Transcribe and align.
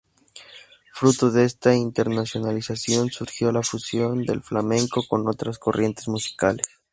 Fruto 0.93 1.29
de 1.29 1.45
esta 1.45 1.75
internacionalización 1.75 3.11
surgió 3.11 3.51
la 3.51 3.61
fusión 3.61 4.25
del 4.25 4.41
flamenco 4.41 5.03
con 5.07 5.27
otras 5.27 5.59
corrientes 5.59 6.07
musicales. 6.07 6.65